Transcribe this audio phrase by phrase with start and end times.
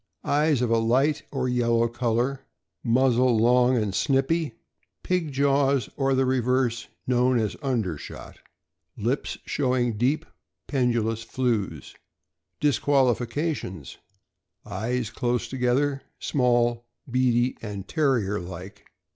[0.25, 2.41] Eyes of a light or yellow color.
[2.83, 4.55] Muzzle long and snipy.
[5.03, 8.39] Pig jaws or the reverse, known as under shot.
[8.97, 10.25] Lips showing deep,
[10.67, 11.93] pendu lous flews.
[12.59, 13.99] Disqualifications:
[14.65, 18.85] Eyes close together, small, beady, and Terrier like.